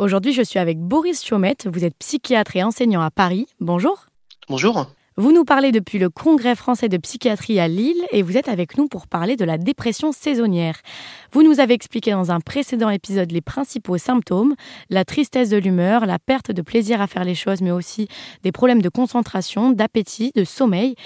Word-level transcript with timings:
Aujourd'hui, 0.00 0.32
je 0.32 0.42
suis 0.42 0.58
avec 0.58 0.80
Boris 0.80 1.24
Chaumette. 1.24 1.68
Vous 1.72 1.84
êtes 1.84 1.96
psychiatre 1.96 2.56
et 2.56 2.64
enseignant 2.64 3.00
à 3.00 3.12
Paris. 3.12 3.46
Bonjour. 3.60 4.06
Bonjour. 4.48 4.88
Vous 5.16 5.30
nous 5.30 5.44
parlez 5.44 5.70
depuis 5.70 6.00
le 6.00 6.10
Congrès 6.10 6.56
français 6.56 6.88
de 6.88 6.96
psychiatrie 6.96 7.60
à 7.60 7.68
Lille 7.68 8.04
et 8.10 8.22
vous 8.22 8.36
êtes 8.36 8.48
avec 8.48 8.76
nous 8.76 8.88
pour 8.88 9.06
parler 9.06 9.36
de 9.36 9.44
la 9.44 9.56
dépression 9.56 10.10
saisonnière. 10.10 10.80
Vous 11.30 11.44
nous 11.44 11.60
avez 11.60 11.74
expliqué 11.74 12.10
dans 12.10 12.32
un 12.32 12.40
précédent 12.40 12.90
épisode 12.90 13.30
les 13.30 13.40
principaux 13.40 13.96
symptômes, 13.96 14.56
la 14.90 15.04
tristesse 15.04 15.50
de 15.50 15.58
l'humeur, 15.58 16.06
la 16.06 16.18
perte 16.18 16.50
de 16.50 16.62
plaisir 16.62 17.00
à 17.00 17.06
faire 17.06 17.22
les 17.22 17.36
choses, 17.36 17.62
mais 17.62 17.70
aussi 17.70 18.08
des 18.42 18.50
problèmes 18.50 18.82
de 18.82 18.88
concentration, 18.88 19.70
d'appétit, 19.70 20.32
de 20.34 20.42
sommeil. 20.42 20.96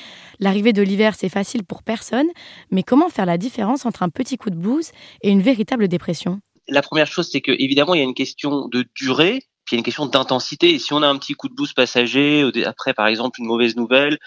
L'arrivée 0.41 0.73
de 0.73 0.80
l'hiver, 0.80 1.14
c'est 1.14 1.29
facile 1.29 1.62
pour 1.62 1.82
personne, 1.82 2.29
mais 2.70 2.82
comment 2.82 3.11
faire 3.11 3.27
la 3.27 3.36
différence 3.36 3.84
entre 3.84 4.02
un 4.02 4.09
petit 4.09 4.39
coup 4.39 4.48
de 4.48 4.57
blues 4.57 4.93
et 5.20 5.29
une 5.29 5.43
véritable 5.43 5.89
dépression? 5.89 6.41
La 6.69 6.82
première 6.82 7.07
chose, 7.07 7.29
c'est 7.30 7.41
que 7.41 7.53
évidemment, 7.53 7.95
il 7.95 7.98
y 7.98 8.00
a 8.00 8.05
une 8.05 8.14
question 8.14 8.68
de 8.68 8.87
durée 8.95 9.43
puis 9.68 9.77
il 9.77 9.77
y 9.77 9.80
a 9.80 9.80
une 9.80 9.85
question 9.85 10.07
d'intensité. 10.07 10.71
Et 10.71 10.79
si 10.79 10.94
on 10.94 11.03
a 11.03 11.07
un 11.07 11.18
petit 11.18 11.35
coup 11.35 11.50
de 11.50 11.54
boost 11.54 11.77
passager, 11.77 12.50
après 12.64 12.94
par 12.94 13.07
exemple 13.07 13.39
une 13.39 13.46
mauvaise 13.46 13.77
nouvelle, 13.77 14.18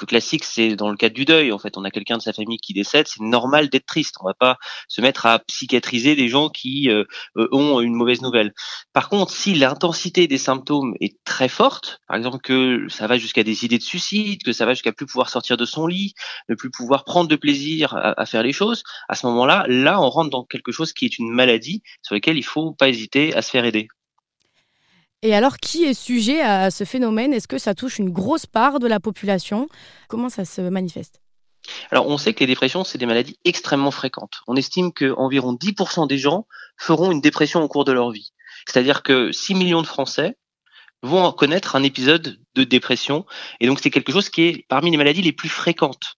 le 0.00 0.06
classique, 0.06 0.44
c'est 0.44 0.76
dans 0.76 0.90
le 0.90 0.96
cadre 0.96 1.14
du 1.14 1.24
deuil. 1.24 1.52
En 1.52 1.58
fait, 1.58 1.76
on 1.76 1.84
a 1.84 1.90
quelqu'un 1.90 2.16
de 2.16 2.22
sa 2.22 2.32
famille 2.32 2.58
qui 2.58 2.72
décède, 2.72 3.06
c'est 3.06 3.22
normal 3.22 3.68
d'être 3.68 3.86
triste. 3.86 4.16
On 4.20 4.26
va 4.26 4.34
pas 4.34 4.58
se 4.88 5.00
mettre 5.00 5.26
à 5.26 5.38
psychiatriser 5.40 6.16
des 6.16 6.28
gens 6.28 6.48
qui 6.48 6.90
euh, 6.90 7.04
euh, 7.36 7.48
ont 7.52 7.80
une 7.80 7.94
mauvaise 7.94 8.20
nouvelle. 8.22 8.52
Par 8.92 9.08
contre, 9.08 9.32
si 9.32 9.54
l'intensité 9.54 10.26
des 10.26 10.38
symptômes 10.38 10.94
est 11.00 11.16
très 11.24 11.48
forte, 11.48 12.00
par 12.08 12.16
exemple 12.16 12.38
que 12.38 12.86
ça 12.88 13.06
va 13.06 13.18
jusqu'à 13.18 13.42
des 13.42 13.64
idées 13.64 13.78
de 13.78 13.82
suicide, 13.82 14.42
que 14.42 14.52
ça 14.52 14.66
va 14.66 14.74
jusqu'à 14.74 14.92
plus 14.92 15.06
pouvoir 15.06 15.30
sortir 15.30 15.56
de 15.56 15.64
son 15.64 15.86
lit, 15.86 16.14
ne 16.48 16.54
plus 16.54 16.70
pouvoir 16.70 17.04
prendre 17.04 17.28
de 17.28 17.36
plaisir 17.36 17.94
à, 17.94 18.26
faire 18.26 18.42
les 18.42 18.52
choses, 18.52 18.82
à 19.08 19.14
ce 19.14 19.26
moment-là, 19.26 19.64
là, 19.68 20.00
on 20.00 20.10
rentre 20.10 20.30
dans 20.30 20.44
quelque 20.44 20.72
chose 20.72 20.92
qui 20.92 21.04
est 21.04 21.18
une 21.18 21.30
maladie 21.30 21.82
sur 22.02 22.14
laquelle 22.14 22.36
il 22.36 22.44
faut 22.44 22.72
pas 22.72 22.88
hésiter 22.88 23.34
à 23.34 23.42
se 23.42 23.50
faire 23.50 23.64
aider. 23.64 23.88
Et 25.22 25.34
alors, 25.34 25.56
qui 25.56 25.84
est 25.84 25.94
sujet 25.94 26.40
à 26.40 26.70
ce 26.70 26.84
phénomène? 26.84 27.32
Est-ce 27.32 27.48
que 27.48 27.58
ça 27.58 27.74
touche 27.74 27.98
une 27.98 28.10
grosse 28.10 28.46
part 28.46 28.78
de 28.78 28.86
la 28.86 29.00
population? 29.00 29.68
Comment 30.08 30.28
ça 30.28 30.44
se 30.44 30.60
manifeste? 30.60 31.20
Alors, 31.90 32.06
on 32.08 32.18
sait 32.18 32.32
que 32.32 32.40
les 32.40 32.46
dépressions, 32.46 32.84
c'est 32.84 32.98
des 32.98 33.06
maladies 33.06 33.38
extrêmement 33.44 33.90
fréquentes. 33.90 34.40
On 34.46 34.56
estime 34.56 34.92
qu'environ 34.92 35.54
10% 35.54 36.06
des 36.06 36.18
gens 36.18 36.46
feront 36.76 37.10
une 37.10 37.20
dépression 37.20 37.62
au 37.62 37.68
cours 37.68 37.84
de 37.84 37.92
leur 37.92 38.10
vie. 38.10 38.32
C'est-à-dire 38.66 39.02
que 39.02 39.32
6 39.32 39.54
millions 39.54 39.82
de 39.82 39.86
Français 39.86 40.36
vont 41.06 41.32
connaître 41.32 41.76
un 41.76 41.82
épisode 41.82 42.38
de 42.54 42.64
dépression. 42.64 43.24
Et 43.60 43.66
donc, 43.66 43.80
c'est 43.80 43.90
quelque 43.90 44.12
chose 44.12 44.28
qui 44.28 44.42
est 44.42 44.64
parmi 44.68 44.90
les 44.90 44.96
maladies 44.96 45.22
les 45.22 45.32
plus 45.32 45.48
fréquentes. 45.48 46.16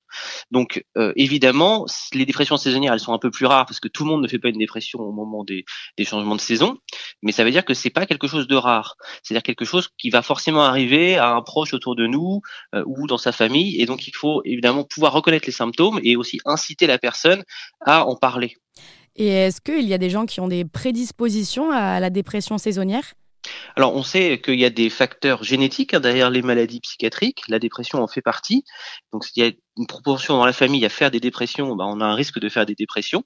Donc, 0.51 0.85
euh, 0.97 1.13
évidemment, 1.17 1.87
les 2.15 2.25
dépressions 2.25 2.57
saisonnières, 2.57 2.93
elles 2.93 3.01
sont 3.01 3.13
un 3.13 3.19
peu 3.19 3.31
plus 3.31 3.47
rares 3.47 3.67
parce 3.67 3.81
que 3.81 3.89
tout 3.89 4.05
le 4.05 4.11
monde 4.11 4.23
ne 4.23 4.29
fait 4.29 4.39
pas 4.39 4.49
une 4.49 4.59
dépression 4.59 5.01
au 5.01 5.13
moment 5.13 5.45
des, 5.45 5.65
changements 6.05 6.37
de 6.37 6.41
saison. 6.41 6.79
Mais 7.23 7.33
ça 7.33 7.45
veut 7.45 7.51
dire 7.51 7.65
que 7.65 7.75
c'est 7.75 7.91
pas 7.91 8.07
quelque 8.07 8.27
chose 8.27 8.49
de 8.49 8.57
rare. 8.57 8.97
C'est-à-dire 9.23 9.43
quelque 9.43 9.65
chose 9.65 9.89
qui 9.99 10.11
va 10.11 10.23
forcément 10.23 10.63
arriver 10.63 11.17
à 11.17 11.35
un 11.35 11.43
proche 11.43 11.75
autour 11.75 11.97
de 11.97 12.07
nous 12.07 12.41
euh, 12.75 12.83
ou 12.87 13.07
dans 13.07 13.19
sa 13.19 13.33
famille. 13.33 13.81
Et 13.81 13.87
donc, 13.87 14.07
il 14.07 14.15
faut 14.15 14.43
évidemment 14.45 14.85
pouvoir 14.85 15.13
reconnaître 15.13 15.47
les 15.47 15.53
symptômes 15.53 16.01
et 16.03 16.17
aussi 16.17 16.41
inciter 16.45 16.87
la 16.87 16.99
personne 16.99 17.43
à 17.85 18.07
en 18.07 18.17
parler. 18.17 18.57
Et 19.17 19.29
est-ce 19.29 19.61
qu'il 19.61 19.87
y 19.87 19.95
a 19.95 19.99
des 19.99 20.11
gens 20.11 20.27
qui 20.27 20.41
ont 20.41 20.47
des 20.47 20.65
prédispositions 20.65 21.73
à 21.73 21.99
la 21.99 22.09
dépression 22.09 22.57
saisonnière? 22.57 23.15
Alors, 23.79 23.95
on 23.95 24.03
sait 24.03 24.41
qu'il 24.41 24.59
y 24.59 24.65
a 24.65 24.71
des 24.71 24.91
facteurs 24.91 25.45
génétiques 25.45 25.95
hein, 25.95 26.01
derrière 26.01 26.31
les 26.31 26.43
maladies 26.43 26.81
psychiatriques. 26.81 27.45
La 27.47 27.61
dépression 27.61 28.03
en 28.03 28.09
fait 28.09 28.23
partie. 28.23 28.65
Donc, 29.13 29.25
s'il 29.25 29.41
y 29.41 29.47
a 29.47 29.53
une 29.77 29.87
proportion 29.87 30.37
dans 30.37 30.45
la 30.45 30.53
famille 30.53 30.85
à 30.85 30.89
faire 30.89 31.13
des 31.13 31.21
dépressions, 31.21 31.77
bah, 31.77 31.85
on 31.87 32.01
a 32.01 32.05
un 32.05 32.17
risque 32.17 32.41
de 32.41 32.49
faire 32.49 32.67
des 32.67 32.75
dépressions. 32.75 33.23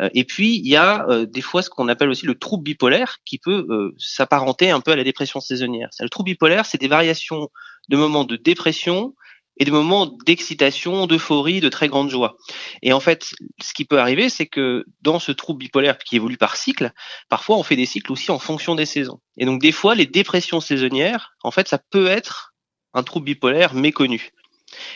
Euh, 0.00 0.08
et 0.14 0.22
puis, 0.22 0.58
il 0.58 0.68
y 0.68 0.76
a 0.76 1.08
euh, 1.08 1.26
des 1.26 1.40
fois 1.40 1.62
ce 1.62 1.70
qu'on 1.70 1.88
appelle 1.88 2.08
aussi 2.08 2.24
le 2.24 2.38
trouble 2.38 2.62
bipolaire 2.62 3.16
qui 3.24 3.40
peut 3.40 3.66
euh, 3.68 3.92
s'apparenter 3.98 4.70
un 4.70 4.78
peu 4.78 4.92
à 4.92 4.96
la 4.96 5.02
dépression 5.02 5.40
saisonnière. 5.40 5.88
Le 5.98 6.08
trouble 6.08 6.30
bipolaire, 6.30 6.66
c'est 6.66 6.80
des 6.80 6.86
variations 6.86 7.48
de 7.88 7.96
moments 7.96 8.22
de 8.22 8.36
dépression 8.36 9.16
et 9.60 9.64
des 9.64 9.70
moments 9.70 10.06
d'excitation, 10.24 11.06
d'euphorie, 11.06 11.60
de 11.60 11.68
très 11.68 11.88
grande 11.88 12.10
joie. 12.10 12.36
Et 12.82 12.94
en 12.94 12.98
fait, 12.98 13.34
ce 13.60 13.74
qui 13.74 13.84
peut 13.84 14.00
arriver, 14.00 14.30
c'est 14.30 14.46
que 14.46 14.84
dans 15.02 15.18
ce 15.18 15.32
trouble 15.32 15.58
bipolaire 15.58 15.98
qui 15.98 16.16
évolue 16.16 16.38
par 16.38 16.56
cycle, 16.56 16.92
parfois 17.28 17.58
on 17.58 17.62
fait 17.62 17.76
des 17.76 17.84
cycles 17.84 18.10
aussi 18.10 18.30
en 18.30 18.38
fonction 18.38 18.74
des 18.74 18.86
saisons. 18.86 19.20
Et 19.36 19.44
donc 19.44 19.60
des 19.60 19.70
fois, 19.70 19.94
les 19.94 20.06
dépressions 20.06 20.60
saisonnières, 20.60 21.36
en 21.44 21.50
fait, 21.50 21.68
ça 21.68 21.78
peut 21.78 22.06
être 22.06 22.54
un 22.94 23.02
trouble 23.02 23.26
bipolaire 23.26 23.74
méconnu. 23.74 24.30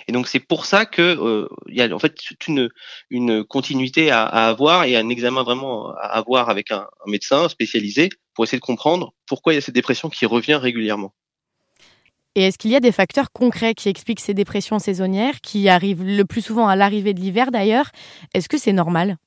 Et 0.08 0.12
donc 0.12 0.28
c'est 0.28 0.40
pour 0.40 0.64
ça 0.64 0.86
que 0.86 1.02
euh, 1.02 1.48
il 1.68 1.76
y 1.76 1.82
a 1.82 1.94
en 1.94 1.98
fait 1.98 2.16
une, 2.46 2.70
une 3.10 3.44
continuité 3.44 4.10
à, 4.10 4.24
à, 4.24 4.48
avoir 4.48 4.84
et 4.84 4.96
un 4.96 5.08
examen 5.10 5.42
vraiment 5.42 5.90
à 5.96 6.06
avoir 6.06 6.48
avec 6.48 6.70
un, 6.70 6.86
un 7.04 7.10
médecin 7.10 7.48
spécialisé 7.48 8.08
pour 8.34 8.44
essayer 8.44 8.58
de 8.58 8.64
comprendre 8.64 9.12
pourquoi 9.26 9.52
il 9.52 9.56
y 9.56 9.58
a 9.58 9.60
cette 9.60 9.74
dépression 9.74 10.08
qui 10.08 10.24
revient 10.26 10.54
régulièrement. 10.54 11.12
Et 12.34 12.42
est-ce 12.42 12.58
qu'il 12.58 12.70
y 12.70 12.76
a 12.76 12.80
des 12.80 12.92
facteurs 12.92 13.30
concrets 13.32 13.74
qui 13.74 13.88
expliquent 13.88 14.20
ces 14.20 14.34
dépressions 14.34 14.78
saisonnières, 14.78 15.40
qui 15.40 15.68
arrivent 15.68 16.04
le 16.04 16.24
plus 16.24 16.42
souvent 16.42 16.66
à 16.66 16.76
l'arrivée 16.76 17.14
de 17.14 17.20
l'hiver 17.20 17.50
d'ailleurs? 17.50 17.90
Est-ce 18.34 18.48
que 18.48 18.58
c'est 18.58 18.72
normal? 18.72 19.18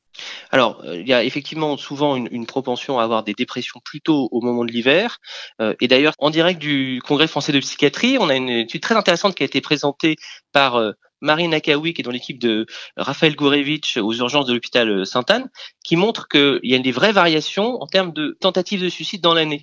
Alors, 0.51 0.81
euh, 0.83 0.99
il 0.99 1.07
y 1.07 1.13
a 1.13 1.23
effectivement 1.23 1.77
souvent 1.77 2.15
une, 2.15 2.45
propension 2.47 2.99
à 2.99 3.03
avoir 3.03 3.23
des 3.23 3.33
dépressions 3.33 3.79
plutôt 3.83 4.27
au 4.31 4.41
moment 4.41 4.65
de 4.65 4.71
l'hiver. 4.71 5.19
Euh, 5.61 5.75
et 5.79 5.87
d'ailleurs, 5.87 6.13
en 6.17 6.31
direct 6.31 6.59
du 6.59 7.01
Congrès 7.05 7.27
français 7.27 7.51
de 7.51 7.59
psychiatrie, 7.59 8.17
on 8.19 8.29
a 8.29 8.35
une 8.35 8.49
étude 8.49 8.81
très 8.81 8.95
intéressante 8.95 9.35
qui 9.35 9.43
a 9.43 9.45
été 9.45 9.61
présentée 9.61 10.15
par 10.51 10.75
euh, 10.75 10.93
Marie 11.21 11.47
Nakawi, 11.47 11.93
qui 11.93 12.01
est 12.01 12.03
dans 12.03 12.11
l'équipe 12.11 12.39
de 12.39 12.65
Raphaël 12.95 13.35
Gourevitch 13.35 13.97
aux 13.97 14.13
urgences 14.13 14.45
de 14.45 14.53
l'hôpital 14.53 14.89
euh, 14.89 15.05
Sainte-Anne, 15.05 15.49
qui 15.83 15.95
montre 15.95 16.27
qu'il 16.27 16.59
y 16.63 16.75
a 16.75 16.79
des 16.79 16.91
vraies 16.91 17.11
variations 17.11 17.81
en 17.81 17.87
termes 17.87 18.13
de 18.13 18.37
tentatives 18.39 18.81
de 18.81 18.89
suicide 18.89 19.21
dans 19.21 19.33
l'année. 19.33 19.61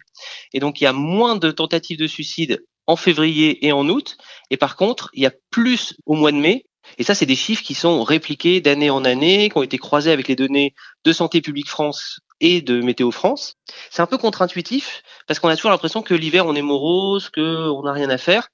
Et 0.53 0.61
donc, 0.61 0.81
il 0.81 0.85
y 0.85 0.87
a 0.87 0.93
moins 0.93 1.37
de 1.37 1.51
tentatives 1.51 1.99
de 1.99 2.07
suicide 2.07 2.65
en 2.87 2.97
février 2.97 3.67
et 3.67 3.73
en 3.73 3.89
août. 3.89 4.17
Et 4.51 4.57
par 4.57 4.77
contre, 4.77 5.11
il 5.13 5.23
y 5.23 5.27
a 5.27 5.33
plus 5.51 5.95
au 6.07 6.15
mois 6.15 6.33
de 6.33 6.37
mai. 6.37 6.67
Et 6.99 7.03
ça, 7.03 7.15
c'est 7.15 7.27
des 7.27 7.37
chiffres 7.37 7.63
qui 7.63 7.75
sont 7.75 8.03
répliqués 8.03 8.61
d'année 8.61 8.91
en 8.91 9.05
année, 9.05 9.49
qui 9.49 9.57
ont 9.57 9.63
été 9.63 9.79
croisés 9.79 10.13
avec 10.13 10.29
les 10.29 10.37
données 10.37 10.75
de 11.05 11.13
Santé 11.13 11.41
publique 11.41 11.69
France 11.69 12.21
et 12.41 12.61
de 12.61 12.81
Météo 12.81 13.11
France. 13.11 13.57
C'est 13.91 14.03
un 14.03 14.07
peu 14.07 14.19
contre-intuitif 14.19 15.03
parce 15.27 15.41
qu'on 15.41 15.49
a 15.49 15.57
toujours 15.57 15.71
l'impression 15.71 16.03
que 16.03 16.15
l'hiver 16.15 16.47
on 16.47 16.55
est 16.55 16.63
morose, 16.63 17.31
qu'on 17.31 17.83
n'a 17.83 17.93
rien 17.93 18.11
à 18.11 18.19
faire, 18.19 18.49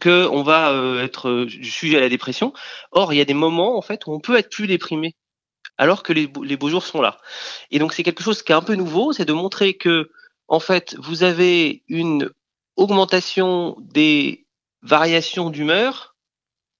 que 0.00 0.26
on 0.28 0.42
va 0.42 0.72
euh, 0.72 1.04
être 1.04 1.46
sujet 1.62 1.98
à 1.98 2.00
la 2.00 2.08
dépression. 2.08 2.52
Or, 2.90 3.12
il 3.12 3.18
y 3.18 3.20
a 3.20 3.24
des 3.24 3.34
moments 3.34 3.78
en 3.78 3.82
fait 3.82 4.06
où 4.06 4.12
on 4.12 4.20
peut 4.20 4.36
être 4.36 4.50
plus 4.50 4.66
déprimé 4.66 5.14
alors 5.76 6.02
que 6.02 6.12
les 6.12 6.26
beaux 6.26 6.68
jours 6.68 6.84
sont 6.84 7.00
là. 7.00 7.18
Et 7.70 7.78
donc 7.78 7.92
c'est 7.92 8.02
quelque 8.02 8.22
chose 8.22 8.42
qui 8.42 8.52
est 8.52 8.54
un 8.54 8.62
peu 8.62 8.74
nouveau, 8.74 9.12
c'est 9.12 9.24
de 9.24 9.32
montrer 9.32 9.74
que 9.74 10.10
en 10.46 10.60
fait 10.60 10.94
vous 10.98 11.24
avez 11.24 11.82
une 11.88 12.30
augmentation 12.76 13.76
des 13.80 14.46
variations 14.82 15.50
d'humeur 15.50 16.14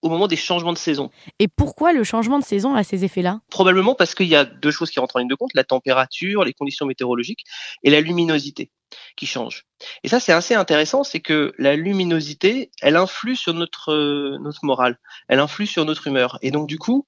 au 0.05 0.11
moment 0.11 0.29
des 0.29 0.37
changements 0.37 0.75
de 0.75 0.79
saison. 0.79 1.11
Et 1.39 1.49
pourquoi 1.49 1.95
le 1.95 2.05
changement 2.05 2.39
de 2.39 2.45
saison 2.45 2.75
a 2.75 2.85
ces 2.85 3.05
effets-là? 3.05 3.41
Probablement 3.51 3.95
parce 3.95 4.15
qu'il 4.15 4.27
y 4.27 4.37
a 4.37 4.45
deux 4.45 4.71
choses 4.71 4.91
qui 4.91 5.01
rentrent 5.01 5.17
en 5.17 5.21
ligne 5.21 5.29
de 5.29 5.35
compte, 5.35 5.55
la 5.55 5.65
température, 5.65 6.45
les 6.45 6.53
conditions 6.53 6.85
météorologiques 6.85 7.45
et 7.83 7.91
la 7.91 8.03
luminosité 8.03 8.71
qui 9.17 9.27
changent. 9.27 9.65
Et 10.03 10.09
ça, 10.09 10.21
c'est 10.21 10.33
assez 10.33 10.55
intéressant, 10.55 11.05
c'est 11.05 11.21
que 11.21 11.55
la 11.59 11.75
luminosité, 11.75 12.71
elle 12.83 12.97
influe 12.97 13.35
sur 13.35 13.55
notre, 13.55 14.37
notre 14.39 14.65
morale, 14.65 14.99
elle 15.29 15.41
influe 15.41 15.67
sur 15.67 15.87
notre 15.87 16.07
humeur. 16.07 16.39
Et 16.43 16.51
donc, 16.51 16.69
du 16.69 16.79
coup, 16.79 17.07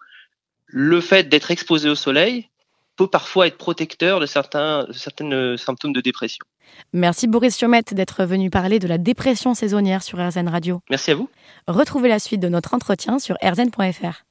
le 0.64 1.02
fait 1.02 1.28
d'être 1.28 1.50
exposé 1.50 1.90
au 1.90 1.94
soleil 1.94 2.48
peut 2.96 3.08
parfois 3.08 3.46
être 3.46 3.58
protecteur 3.58 4.20
de 4.20 4.26
certains, 4.26 4.84
de 4.84 4.92
certains 4.94 5.56
symptômes 5.58 5.92
de 5.92 6.00
dépression. 6.00 6.46
Merci 6.92 7.26
Boris 7.26 7.58
Chiomette 7.58 7.94
d'être 7.94 8.24
venu 8.24 8.50
parler 8.50 8.78
de 8.78 8.88
la 8.88 8.98
dépression 8.98 9.54
saisonnière 9.54 10.02
sur 10.02 10.18
RZN 10.18 10.48
Radio. 10.48 10.80
Merci 10.90 11.10
à 11.10 11.14
vous. 11.14 11.28
Retrouvez 11.66 12.08
la 12.08 12.18
suite 12.18 12.40
de 12.40 12.48
notre 12.48 12.74
entretien 12.74 13.18
sur 13.18 13.36
rzn.fr. 13.42 14.24